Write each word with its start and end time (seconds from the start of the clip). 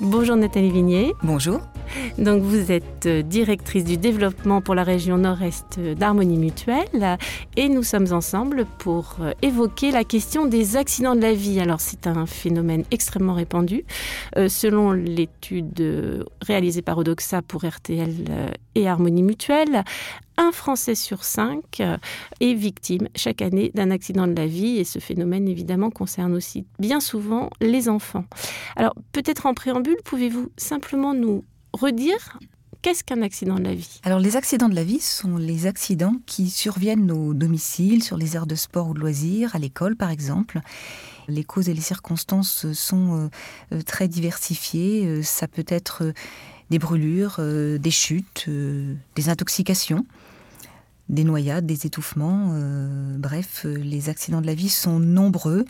Bonjour 0.00 0.34
Nathalie 0.34 0.72
Vignier. 0.72 1.14
Bonjour. 1.22 1.60
Donc 2.18 2.42
vous 2.42 2.72
êtes 2.72 3.06
euh, 3.06 3.22
directrice 3.22 3.84
du 3.84 3.96
développement 3.96 4.60
pour 4.60 4.74
la 4.74 4.82
région 4.82 5.18
nord-est 5.18 5.78
d'Harmonie 5.78 6.36
Mutuelle 6.36 7.16
et 7.56 7.68
nous 7.68 7.84
sommes 7.84 8.12
ensemble 8.12 8.66
pour 8.78 9.16
euh, 9.20 9.30
évoquer 9.42 9.92
la 9.92 10.02
question 10.02 10.46
des 10.46 10.76
accidents 10.76 11.14
de 11.14 11.20
la 11.20 11.32
vie. 11.32 11.60
Alors 11.60 11.80
c'est 11.80 12.08
un 12.08 12.26
phénomène 12.26 12.82
extrêmement 12.90 13.34
répandu. 13.34 13.84
Euh, 14.36 14.48
selon 14.48 14.90
l'étude 14.90 16.24
réalisée 16.42 16.82
par 16.82 16.98
Odoxa 16.98 17.42
pour 17.42 17.64
RTL 17.64 18.52
et 18.74 18.88
Harmonie 18.88 19.22
Mutuelle, 19.22 19.84
un 20.36 20.52
Français 20.52 20.94
sur 20.94 21.24
cinq 21.24 21.82
est 22.40 22.54
victime 22.54 23.08
chaque 23.14 23.42
année 23.42 23.70
d'un 23.74 23.90
accident 23.90 24.26
de 24.26 24.34
la 24.34 24.46
vie 24.46 24.78
et 24.78 24.84
ce 24.84 24.98
phénomène 24.98 25.48
évidemment 25.48 25.90
concerne 25.90 26.34
aussi 26.34 26.66
bien 26.78 27.00
souvent 27.00 27.50
les 27.60 27.88
enfants. 27.88 28.24
Alors 28.76 28.94
peut-être 29.12 29.46
en 29.46 29.54
préambule, 29.54 29.96
pouvez-vous 30.04 30.50
simplement 30.56 31.14
nous 31.14 31.44
redire 31.72 32.38
Qu'est-ce 32.84 33.02
qu'un 33.02 33.22
accident 33.22 33.54
de 33.54 33.64
la 33.64 33.74
vie? 33.74 33.98
Alors 34.02 34.18
les 34.18 34.36
accidents 34.36 34.68
de 34.68 34.74
la 34.74 34.84
vie 34.84 35.00
sont 35.00 35.38
les 35.38 35.66
accidents 35.66 36.16
qui 36.26 36.50
surviennent 36.50 37.10
au 37.10 37.32
domicile, 37.32 38.04
sur 38.04 38.18
les 38.18 38.36
aires 38.36 38.46
de 38.46 38.54
sport 38.54 38.88
ou 38.88 38.92
de 38.92 39.00
loisirs, 39.00 39.56
à 39.56 39.58
l'école 39.58 39.96
par 39.96 40.10
exemple. 40.10 40.60
Les 41.26 41.44
causes 41.44 41.70
et 41.70 41.72
les 41.72 41.80
circonstances 41.80 42.70
sont 42.74 43.30
euh, 43.72 43.80
très 43.86 44.06
diversifiées. 44.06 45.06
Euh, 45.06 45.22
ça 45.22 45.48
peut 45.48 45.64
être 45.66 46.12
des 46.70 46.78
brûlures, 46.78 47.36
euh, 47.38 47.78
des 47.78 47.90
chutes, 47.90 48.48
des 48.48 49.28
intoxications, 49.28 50.06
des 51.08 51.24
noyades, 51.24 51.66
des 51.66 51.86
étouffements. 51.86 52.58
Bref, 53.18 53.64
les 53.64 54.08
accidents 54.08 54.40
de 54.40 54.46
la 54.46 54.54
vie 54.54 54.70
sont 54.70 54.98
nombreux 54.98 55.64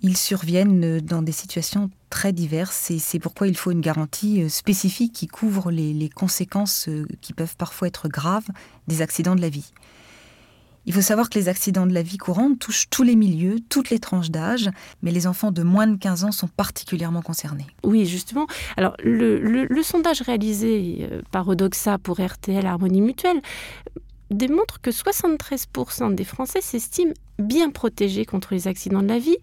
ils 0.00 0.16
surviennent 0.16 1.00
dans 1.00 1.22
des 1.22 1.32
situations 1.32 1.90
très 2.10 2.32
diverses 2.32 2.90
et 2.90 2.98
c'est 2.98 3.18
pourquoi 3.18 3.48
il 3.48 3.56
faut 3.56 3.70
une 3.70 3.80
garantie 3.80 4.42
euh, 4.42 4.48
spécifique 4.48 5.12
qui 5.12 5.26
couvre 5.26 5.70
les, 5.70 6.08
conséquences 6.08 6.88
euh, 6.88 7.04
qui 7.20 7.32
peuvent 7.32 7.56
parfois 7.56 7.88
être 7.88 8.08
graves 8.08 8.46
des 8.86 9.02
accidents 9.02 9.34
de 9.34 9.40
la 9.40 9.48
vie. 9.48 9.72
Il 10.88 10.94
faut 10.94 11.02
savoir 11.02 11.28
que 11.28 11.38
les 11.38 11.50
accidents 11.50 11.86
de 11.86 11.92
la 11.92 12.00
vie 12.00 12.16
courante 12.16 12.58
touchent 12.60 12.88
tous 12.88 13.02
les 13.02 13.14
milieux, 13.14 13.56
toutes 13.68 13.90
les 13.90 13.98
tranches 13.98 14.30
d'âge, 14.30 14.70
mais 15.02 15.10
les 15.10 15.26
enfants 15.26 15.52
de 15.52 15.62
moins 15.62 15.86
de 15.86 15.98
15 15.98 16.24
ans 16.24 16.32
sont 16.32 16.48
particulièrement 16.48 17.20
concernés. 17.20 17.66
Oui, 17.84 18.06
justement. 18.06 18.46
Alors, 18.78 18.94
le, 19.04 19.82
sondage 19.82 20.22
réalisé 20.22 21.06
euh, 21.12 21.20
par 21.30 21.46
Odoxa 21.46 21.98
pour 21.98 22.18
RTL 22.18 22.64
Harmonie 22.64 23.02
Mutuelle 23.02 23.42
démontre 24.30 24.80
que 24.80 24.90
73% 24.90 26.14
des 26.14 26.24
Français 26.24 26.60
s'estiment 26.60 27.14
bien 27.38 27.70
protégés 27.70 28.24
contre 28.24 28.52
les 28.52 28.66
accidents 28.66 29.02
de 29.02 29.08
la 29.08 29.18
vie. 29.18 29.36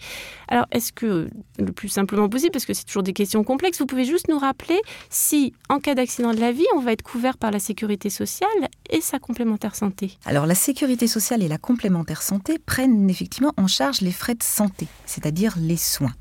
Alors, 0.47 0.66
est-ce 0.72 0.92
que, 0.92 1.30
le 1.58 1.72
plus 1.72 1.88
simplement 1.88 2.27
possible, 2.27 2.52
parce 2.52 2.66
que 2.66 2.73
c'est 2.73 2.83
toujours 2.83 3.03
des 3.03 3.14
questions 3.14 3.44
complexes, 3.44 3.80
vous 3.80 3.86
pouvez 3.86 4.03
juste 4.03 4.27
nous 4.27 4.38
rappeler 4.38 4.80
si, 5.09 5.53
en 5.69 5.80
cas 5.80 5.95
d'accident 5.95 6.33
de 6.33 6.39
la 6.39 6.52
vie, 6.52 6.66
on 6.75 6.80
va 6.80 6.92
être 6.92 7.03
couvert 7.03 7.38
par 7.38 7.52
la 7.52 7.59
sécurité 7.59 8.09
sociale 8.09 8.50
et 8.89 9.02
sa 9.02 9.19
complémentaire 9.19 9.75
santé? 9.75 10.17
Alors, 10.25 10.45
la 10.45 10.55
sécurité 10.55 11.08
sociale 11.08 11.42
et 11.42 11.47
la 11.47 11.58
complémentaire 11.58 12.22
santé 12.22 12.59
prennent 12.59 13.09
effectivement 13.09 13.53
en 13.58 13.67
charge 13.67 14.02
les 14.02 14.11
frais 14.11 14.36
de 14.36 14.44
santé, 14.44 14.88
c'est-à-dire 15.05 15.55
les 15.58 15.77
soins. 15.77 16.14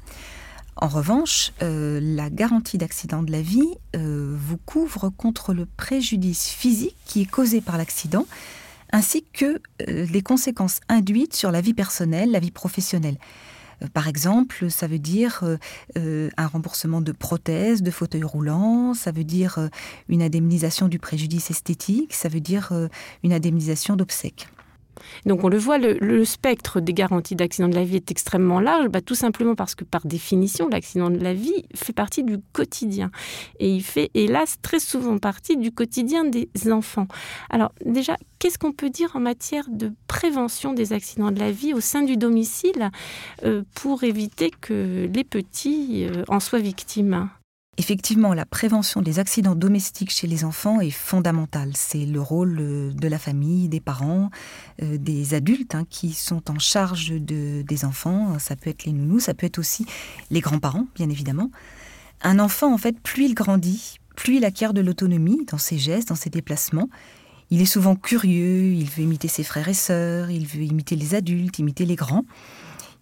En 0.77 0.89
revanche, 0.89 1.53
euh, 1.63 2.01
la 2.03 2.31
garantie 2.31 2.79
d'accident 2.79 3.23
de 3.23 3.31
la 3.31 3.43
vie 3.43 3.75
euh, 3.95 4.35
vous 4.37 4.57
couvre 4.57 5.09
contre 5.09 5.55
le 5.55 5.67
préjudice 5.67 6.49
physique 6.49 6.97
qui 7.05 7.23
est 7.23 7.31
causé 7.31 7.61
par 7.61 7.79
l'accident, 7.79 8.27
ainsi 8.91 9.25
que 9.33 9.61
euh, 9.89 10.07
les 10.07 10.23
conséquences 10.23 10.81
induites 10.89 11.35
sur 11.35 11.53
la 11.53 11.61
vie 11.61 11.75
personnelle, 11.75 12.33
la 12.33 12.41
vie 12.41 12.51
professionnelle. 12.51 13.19
Par 13.93 14.09
exemple, 14.09 14.71
ça 14.71 14.87
veut 14.87 15.01
dire 15.01 15.43
un 15.97 16.47
remboursement 16.47 17.01
de 17.01 17.11
prothèses, 17.11 17.83
de 17.83 17.91
fauteuils 17.91 18.23
roulants, 18.23 18.95
ça 18.95 19.11
veut 19.11 19.25
dire 19.25 19.69
une 20.09 20.23
indemnisation 20.23 20.87
du 20.87 21.01
préjudice 21.01 21.51
esthétique, 21.51 22.15
ça 22.15 22.29
veut 22.29 22.41
dire 22.41 22.73
une 23.25 23.33
indemnisation 23.33 23.97
d'obsèques. 23.97 24.47
Donc 25.27 25.45
on 25.45 25.49
le 25.49 25.59
voit, 25.59 25.79
le, 25.79 26.25
spectre 26.25 26.81
des 26.81 26.95
garanties 26.95 27.37
d'accident 27.37 27.69
de 27.69 27.75
la 27.75 27.85
vie 27.85 27.97
est 27.97 28.11
extrêmement 28.11 28.61
large, 28.61 28.89
bah, 28.89 29.01
tout 29.01 29.15
simplement 29.15 29.55
parce 29.55 29.75
que 29.75 29.85
par 29.85 30.07
définition, 30.07 30.69
l'accident 30.69 31.11
de 31.11 31.19
la 31.19 31.35
vie 31.35 31.65
fait 31.75 31.93
partie 31.93 32.25
du 32.25 32.39
quotidien. 32.53 33.11
Et 33.59 33.69
il 33.69 33.83
fait, 33.83 34.11
hélas, 34.15 34.57
très 34.63 34.81
souvent 34.81 35.19
partie 35.19 35.57
du 35.57 35.73
quotidien 35.73 36.25
des 36.25 36.49
enfants. 36.71 37.07
Alors 37.51 37.73
déjà, 37.85 38.17
qu'est-ce 38.39 38.59
qu'on 38.59 38.73
peut 38.73 38.91
dire 38.91 39.11
en 39.15 39.21
matière 39.21 39.67
de 39.69 39.93
prévention 40.07 40.73
des 40.73 40.93
accidents 40.93 41.31
de 41.31 41.39
la 41.39 41.51
vie 41.51 41.75
au 41.75 41.81
sein 41.81 42.03
du 42.03 42.17
domicile 42.17 42.91
euh, 43.45 43.63
pour 43.75 44.05
éviter 44.05 44.51
que 44.61 45.09
les 45.13 45.25
petits 45.25 46.07
euh, 46.07 46.25
en 46.29 46.41
soient 46.41 46.59
victimes? 46.59 47.29
Effectivement, 47.77 48.35
la 48.35 48.47
prévention 48.47 49.03
des 49.03 49.19
accidents 49.19 49.57
domestiques 49.57 50.11
chez 50.11 50.29
les 50.29 50.45
enfants 50.45 50.81
est 50.81 50.91
fondamentale. 50.91 51.73
C'est 51.75 52.07
le 52.07 52.21
rôle 52.21 52.59
euh, 52.61 52.93
de 52.93 53.09
la 53.09 53.19
famille, 53.19 53.69
des 53.69 53.81
parents, 53.81 54.31
euh, 54.83 54.97
des 54.97 55.35
adultes 55.35 55.75
hein, 55.75 55.85
qui 55.91 56.13
sont 56.13 56.51
en 56.51 56.59
charge 56.61 57.11
de, 57.11 57.63
des 57.63 57.85
enfants. 57.85 58.39
Ça 58.39 58.55
peut 58.55 58.71
être 58.71 58.85
les 58.85 58.93
nounous, 58.93 59.19
ça 59.19 59.35
peut 59.35 59.47
être 59.47 59.59
aussi 59.59 59.87
les 60.31 60.41
grands-parents, 60.41 60.87
bien 60.95 61.11
évidemment. 61.11 61.51
Un 62.23 62.39
enfant, 62.39 62.73
en 62.73 62.79
fait, 62.79 62.99
plus 63.01 63.25
il 63.25 63.35
grandit, 63.35 63.99
plus 64.15 64.37
il 64.37 64.45
acquiert 64.45 64.73
de 64.73 64.81
l'autonomie 64.81 65.45
dans 65.51 65.59
ses 65.59 65.79
gestes, 65.79 66.09
dans 66.09 66.15
ses 66.15 66.31
déplacements. 66.31 66.89
Il 67.51 67.61
est 67.61 67.67
souvent 67.67 67.97
curieux, 67.97 68.73
il 68.73 68.89
veut 68.89 69.03
imiter 69.03 69.29
ses 69.29 69.43
frères 69.43 69.69
et 69.69 69.75
sœurs, 69.75 70.31
il 70.31 70.47
veut 70.47 70.63
imiter 70.63 70.97
les 70.97 71.15
adultes, 71.15 71.59
imiter 71.59 71.85
les 71.87 71.97
grands 71.97 72.25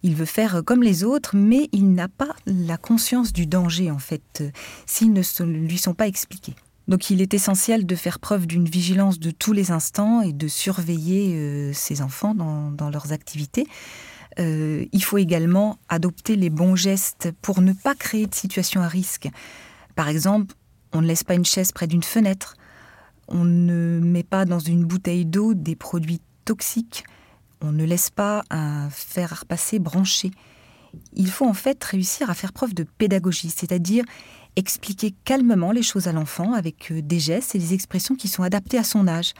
il 0.03 0.15
veut 0.15 0.25
faire 0.25 0.61
comme 0.65 0.83
les 0.83 1.03
autres, 1.03 1.35
mais 1.35 1.69
il 1.71 1.93
n'a 1.93 2.09
pas 2.09 2.35
la 2.45 2.77
conscience 2.77 3.33
du 3.33 3.47
danger, 3.47 3.89
en 3.89 3.99
fait, 3.99 4.43
s'ils 4.85 5.13
ne 5.13 5.21
lui 5.43 5.77
sont 5.77 5.93
pas 5.93 6.07
expliqués. 6.07 6.55
Donc 6.87 7.09
il 7.09 7.21
est 7.21 7.33
essentiel 7.33 7.85
de 7.85 7.95
faire 7.95 8.19
preuve 8.19 8.45
d'une 8.45 8.67
vigilance 8.67 9.19
de 9.19 9.31
tous 9.31 9.53
les 9.53 9.71
instants 9.71 10.21
et 10.21 10.33
de 10.33 10.47
surveiller 10.47 11.35
euh, 11.35 11.73
ses 11.73 12.01
enfants 12.01 12.35
dans, 12.35 12.89
leurs 12.89 13.13
activités. 13.13 13.67
Euh, 14.39 14.85
il 14.91 15.03
faut 15.03 15.17
également 15.17 15.77
adopter 15.87 16.35
les 16.35 16.49
bons 16.49 16.75
gestes 16.75 17.31
pour 17.41 17.61
ne 17.61 17.71
pas 17.71 17.95
créer 17.95 18.27
de 18.27 18.35
situations 18.35 18.81
à 18.81 18.87
risque. 18.87 19.29
Par 19.95 20.09
exemple, 20.09 20.55
on 20.91 21.01
ne 21.01 21.07
laisse 21.07 21.23
pas 21.23 21.35
une 21.35 21.45
chaise 21.45 21.71
près 21.71 21.87
d'une 21.87 22.03
fenêtre, 22.03 22.55
on 23.27 23.45
ne 23.45 23.99
met 23.99 24.23
pas 24.23 24.43
dans 24.43 24.59
une 24.59 24.83
bouteille 24.83 25.25
d'eau 25.25 25.53
des 25.53 25.75
produits 25.75 26.21
toxiques, 26.43 27.05
on 27.63 27.71
ne 27.71 27.85
laisse 27.85 28.09
pas 28.09 28.43
un 28.49 28.89
fer 28.89 29.31
à 29.31 29.35
repasser 29.35 29.79
branché. 29.79 30.31
Il 31.13 31.29
faut 31.29 31.47
en 31.47 31.53
fait 31.53 31.83
réussir 31.83 32.29
à 32.29 32.33
faire 32.33 32.53
preuve 32.53 32.73
de 32.73 32.83
pédagogie, 32.83 33.49
c'est-à-dire 33.49 34.03
expliquer 34.55 35.15
calmement 35.25 35.71
les 35.71 35.81
choses 35.81 36.07
à 36.07 36.11
l'enfant 36.11 36.53
avec 36.53 36.91
euh, 36.91 37.01
des 37.01 37.19
gestes 37.19 37.55
et 37.55 37.57
des 37.59 37.73
expressions 37.73 38.15
qui 38.15 38.27
sont 38.27 38.43
adaptées 38.43 38.77
à 38.77 38.83
son 38.83 39.07
âge. 39.07 39.33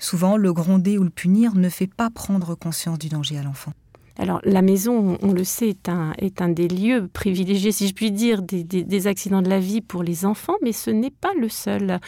Souvent, 0.00 0.36
le 0.36 0.52
gronder 0.52 0.98
ou 0.98 1.04
le 1.04 1.10
punir 1.10 1.54
ne 1.54 1.68
fait 1.68 1.86
pas 1.86 2.10
prendre 2.10 2.54
conscience 2.54 2.98
du 2.98 3.08
danger 3.08 3.38
à 3.38 3.42
l'enfant. 3.42 3.72
Alors 4.18 4.40
la 4.42 4.62
maison, 4.62 5.16
on 5.22 5.32
le 5.32 5.44
sait, 5.44 5.68
est 5.68 5.88
un, 5.88 6.48
des 6.48 6.66
lieux 6.66 7.08
privilégiés, 7.12 7.70
si 7.70 7.86
je 7.86 7.94
puis 7.94 8.10
dire, 8.10 8.42
des, 8.42 9.06
accidents 9.06 9.42
de 9.42 9.48
la 9.48 9.60
vie 9.60 9.80
pour 9.80 10.02
les 10.02 10.26
enfants, 10.26 10.56
mais 10.60 10.72
ce 10.72 10.90
n'est 10.90 11.12
pas 11.12 11.32
le 11.40 11.48
seul. 11.48 12.00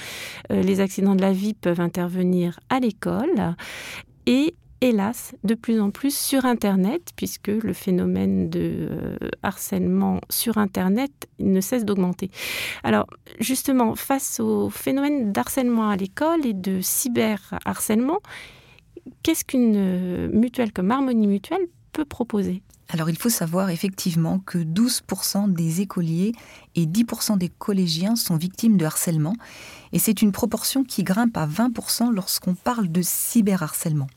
Euh, 0.50 0.60
les 0.62 0.80
accidents 0.80 1.14
de 1.14 1.22
la 1.22 1.32
vie 1.32 1.54
peuvent 1.54 1.80
intervenir 1.80 2.58
à 2.68 2.80
l'école 2.80 3.54
et 4.26 4.54
hélas, 4.80 5.34
de 5.44 5.54
plus 5.54 5.80
en 5.80 5.90
plus 5.90 6.16
sur 6.16 6.44
Internet, 6.44 7.10
puisque 7.16 7.48
le 7.48 7.72
phénomène 7.72 8.48
de 8.48 8.88
euh, 8.90 9.16
harcèlement 9.42 10.20
sur 10.30 10.58
Internet 10.58 11.28
ne 11.38 11.60
cesse 11.60 11.84
d'augmenter. 11.84 12.30
Alors, 12.82 13.06
justement, 13.40 13.94
face 13.94 14.40
au 14.40 14.70
phénomène 14.70 15.32
d'harcèlement 15.32 15.90
à 15.90 15.96
l'école 15.96 16.46
et 16.46 16.54
de 16.54 16.80
cyberharcèlement, 16.80 18.20
qu'est-ce 19.22 19.44
qu'une 19.44 19.74
euh, 19.76 20.28
mutuelle 20.32 20.72
comme 20.72 20.90
Harmonie 20.90 21.26
Mutuelle 21.26 21.66
peut 21.92 22.04
proposer? 22.04 22.62
Alors 22.92 23.08
il 23.08 23.16
faut 23.16 23.28
savoir 23.28 23.70
effectivement 23.70 24.40
que 24.40 24.58
12% 24.58 25.52
des 25.52 25.80
écoliers 25.80 26.32
et 26.74 26.86
10% 26.86 27.38
des 27.38 27.48
collégiens 27.48 28.16
sont 28.16 28.36
victimes 28.36 28.76
de 28.76 28.84
harcèlement 28.84 29.36
et 29.92 30.00
c'est 30.00 30.22
une 30.22 30.32
proportion 30.32 30.82
qui 30.82 31.04
grimpe 31.04 31.36
à 31.36 31.46
20% 31.46 32.12
lorsqu'on 32.12 32.54
parle 32.54 32.90
de 32.90 33.00
cyberharcèlement. 33.00 34.08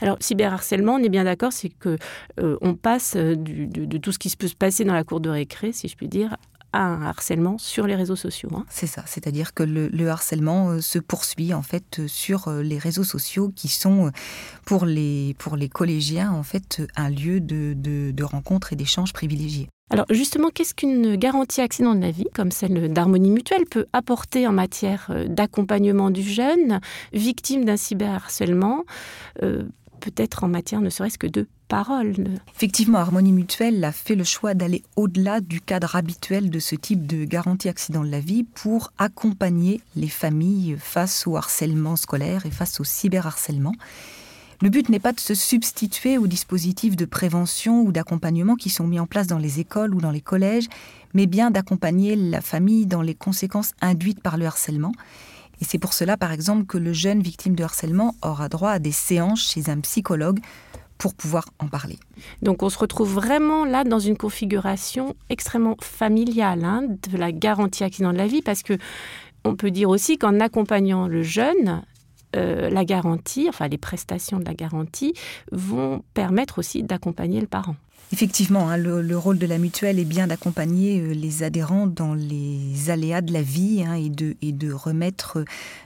Alors, 0.00 0.16
cyberharcèlement, 0.20 0.94
on 0.94 0.98
est 0.98 1.08
bien 1.08 1.24
d'accord, 1.24 1.52
c'est 1.52 1.70
que 1.70 1.96
euh, 2.40 2.56
on 2.60 2.74
passe 2.74 3.14
euh, 3.16 3.34
de, 3.36 3.98
tout 3.98 4.12
ce 4.12 4.18
qui 4.18 4.34
peut 4.36 4.48
se 4.48 4.54
passer 4.54 4.84
dans 4.84 4.94
la 4.94 5.04
cour 5.04 5.20
de 5.20 5.30
récré, 5.30 5.72
si 5.72 5.88
je 5.88 5.96
puis 5.96 6.08
dire, 6.08 6.36
à 6.72 6.84
un 6.84 7.02
harcèlement 7.02 7.58
sur 7.58 7.86
les 7.86 7.94
réseaux 7.94 8.16
sociaux. 8.16 8.50
Hein. 8.54 8.64
C'est 8.68 8.86
ça, 8.86 9.02
c'est-à-dire 9.06 9.54
que 9.54 9.62
le, 9.62 10.08
harcèlement 10.08 10.70
euh, 10.70 10.80
se 10.80 10.98
poursuit 10.98 11.54
en 11.54 11.62
fait 11.62 12.06
sur 12.06 12.50
les 12.50 12.78
réseaux 12.78 13.04
sociaux 13.04 13.52
qui 13.54 13.68
sont 13.68 14.10
pour 14.64 14.84
les, 14.84 15.34
pour 15.38 15.56
les 15.56 15.68
collégiens 15.68 16.30
en 16.32 16.42
fait 16.42 16.82
un 16.96 17.10
lieu 17.10 17.40
de, 17.40 17.74
de 17.74 18.24
rencontre 18.24 18.72
et 18.72 18.76
d'échange 18.76 19.12
privilégié. 19.12 19.68
Alors 19.90 20.06
justement, 20.10 20.50
qu'est-ce 20.50 20.74
qu'une 20.74 21.16
garantie 21.16 21.62
accident 21.62 21.94
de 21.94 22.00
la 22.00 22.10
vie, 22.10 22.26
comme 22.34 22.50
celle 22.50 22.92
d'harmonie 22.92 23.30
mutuelle, 23.30 23.64
peut 23.70 23.86
apporter 23.94 24.46
en 24.46 24.52
matière 24.52 25.10
d'accompagnement 25.28 26.10
du 26.10 26.22
jeune 26.22 26.80
victime 27.14 27.64
d'un 27.64 27.78
cyberharcèlement 27.78 28.84
peut-être 29.98 30.44
en 30.44 30.48
matière 30.48 30.80
ne 30.80 30.90
serait-ce 30.90 31.18
que 31.18 31.26
de 31.26 31.46
parole. 31.68 32.40
Effectivement, 32.54 32.98
Harmonie 32.98 33.32
Mutuelle 33.32 33.84
a 33.84 33.92
fait 33.92 34.14
le 34.14 34.24
choix 34.24 34.54
d'aller 34.54 34.82
au-delà 34.96 35.40
du 35.40 35.60
cadre 35.60 35.96
habituel 35.96 36.50
de 36.50 36.58
ce 36.58 36.74
type 36.74 37.06
de 37.06 37.24
garantie 37.24 37.68
accident 37.68 38.02
de 38.02 38.10
la 38.10 38.20
vie 38.20 38.44
pour 38.44 38.92
accompagner 38.98 39.80
les 39.94 40.08
familles 40.08 40.76
face 40.78 41.26
au 41.26 41.36
harcèlement 41.36 41.96
scolaire 41.96 42.46
et 42.46 42.50
face 42.50 42.80
au 42.80 42.84
cyberharcèlement. 42.84 43.74
Le 44.60 44.70
but 44.70 44.88
n'est 44.88 44.98
pas 44.98 45.12
de 45.12 45.20
se 45.20 45.34
substituer 45.34 46.18
aux 46.18 46.26
dispositifs 46.26 46.96
de 46.96 47.04
prévention 47.04 47.82
ou 47.82 47.92
d'accompagnement 47.92 48.56
qui 48.56 48.70
sont 48.70 48.88
mis 48.88 48.98
en 48.98 49.06
place 49.06 49.28
dans 49.28 49.38
les 49.38 49.60
écoles 49.60 49.94
ou 49.94 50.00
dans 50.00 50.10
les 50.10 50.20
collèges, 50.20 50.66
mais 51.14 51.26
bien 51.26 51.52
d'accompagner 51.52 52.16
la 52.16 52.40
famille 52.40 52.86
dans 52.86 53.02
les 53.02 53.14
conséquences 53.14 53.74
induites 53.80 54.20
par 54.20 54.36
le 54.36 54.46
harcèlement. 54.46 54.92
Et 55.60 55.64
c'est 55.64 55.78
pour 55.78 55.92
cela, 55.92 56.16
par 56.16 56.32
exemple, 56.32 56.66
que 56.66 56.78
le 56.78 56.92
jeune 56.92 57.22
victime 57.22 57.54
de 57.54 57.64
harcèlement 57.64 58.14
aura 58.22 58.48
droit 58.48 58.70
à 58.70 58.78
des 58.78 58.92
séances 58.92 59.50
chez 59.52 59.70
un 59.70 59.80
psychologue 59.80 60.40
pour 60.98 61.14
pouvoir 61.14 61.46
en 61.60 61.68
parler. 61.68 61.98
Donc 62.42 62.62
on 62.62 62.68
se 62.68 62.78
retrouve 62.78 63.14
vraiment 63.14 63.64
là 63.64 63.84
dans 63.84 64.00
une 64.00 64.16
configuration 64.16 65.14
extrêmement 65.30 65.76
familiale 65.80 66.64
hein, 66.64 66.82
de 67.10 67.16
la 67.16 67.30
garantie 67.32 67.84
accident 67.84 68.12
de 68.12 68.18
la 68.18 68.26
vie 68.26 68.42
parce 68.42 68.62
que 68.62 68.76
on 69.44 69.54
peut 69.54 69.70
dire 69.70 69.88
aussi 69.88 70.18
qu'en 70.18 70.40
accompagnant 70.40 71.06
le 71.06 71.22
jeune, 71.22 71.82
euh, 72.36 72.68
la 72.68 72.84
garantie, 72.84 73.46
enfin 73.48 73.68
les 73.68 73.78
prestations 73.78 74.40
de 74.40 74.44
la 74.44 74.54
garantie, 74.54 75.14
vont 75.52 76.02
permettre 76.14 76.58
aussi 76.58 76.82
d'accompagner 76.82 77.40
le 77.40 77.46
parent. 77.46 77.76
Effectivement, 78.10 78.70
hein, 78.70 78.78
le, 78.78 79.18
rôle 79.18 79.36
de 79.36 79.46
la 79.46 79.58
mutuelle 79.58 79.98
est 79.98 80.06
bien 80.06 80.28
d'accompagner 80.28 80.98
euh, 80.98 81.12
les 81.12 81.42
adhérents 81.42 81.86
dans 81.86 82.14
les 82.14 82.88
aléas 82.88 83.20
de 83.20 83.34
la 83.34 83.42
vie 83.42 83.84
hein, 83.86 83.94
et, 83.94 84.08
de, 84.08 84.34
et 84.40 84.52
de 84.52 84.72
remettre 84.72 85.44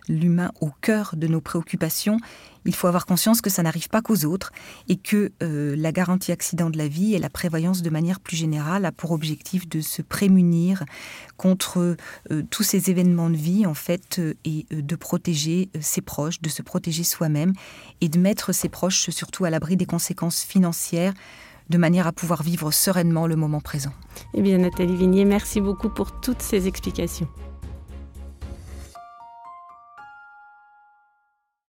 l'humain 0.08 0.52
au 0.60 0.70
cœur 0.80 1.14
de 1.16 1.26
nos 1.26 1.40
préoccupations. 1.40 2.18
Il 2.64 2.76
faut 2.76 2.86
avoir 2.86 3.06
conscience 3.06 3.40
que 3.40 3.50
ça 3.50 3.64
n'arrive 3.64 3.88
pas 3.88 4.02
qu'aux 4.02 4.24
autres 4.24 4.52
et 4.88 4.94
que 4.96 5.32
euh, 5.42 5.74
la 5.76 5.90
garantie 5.90 6.30
accident 6.30 6.70
de 6.70 6.78
la 6.78 6.86
vie 6.86 7.14
et 7.14 7.18
la 7.18 7.28
prévoyance 7.28 7.82
de 7.82 7.90
manière 7.90 8.20
plus 8.20 8.36
générale 8.36 8.84
a 8.84 8.92
pour 8.92 9.10
objectif 9.10 9.68
de 9.68 9.80
se 9.80 10.00
prémunir 10.00 10.84
contre 11.36 11.96
euh, 12.30 12.42
tous 12.50 12.62
ces 12.62 12.88
événements 12.88 13.30
de 13.30 13.36
vie 13.36 13.66
en 13.66 13.74
fait 13.74 14.20
et 14.44 14.66
de 14.70 14.96
protéger 14.96 15.70
ses 15.80 16.02
proches, 16.02 16.40
de 16.40 16.48
se 16.48 16.62
protéger 16.62 17.02
soi-même 17.02 17.52
et 18.00 18.08
de 18.08 18.20
mettre 18.20 18.52
ses 18.52 18.68
proches 18.68 19.10
surtout 19.10 19.44
à 19.44 19.50
l'abri 19.50 19.76
des 19.76 19.86
conséquences 19.86 20.44
financières 20.44 21.14
de 21.72 21.78
manière 21.78 22.06
à 22.06 22.12
pouvoir 22.12 22.42
vivre 22.42 22.70
sereinement 22.70 23.26
le 23.26 23.34
moment 23.34 23.60
présent. 23.60 23.92
Eh 24.34 24.42
bien, 24.42 24.58
Nathalie 24.58 24.94
Vignier, 24.94 25.24
merci 25.24 25.60
beaucoup 25.60 25.88
pour 25.88 26.20
toutes 26.20 26.42
ces 26.42 26.68
explications. 26.68 27.26